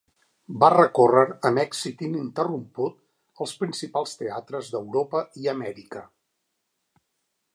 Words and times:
Va 0.61 0.69
recórrer 0.73 1.25
amb 1.49 1.61
èxit 1.63 2.01
ininterromput 2.07 3.43
els 3.45 3.53
principals 3.65 4.17
teatres 4.23 4.73
d'Europa 4.77 5.23
i 5.43 5.53
Amèrica. 5.57 6.05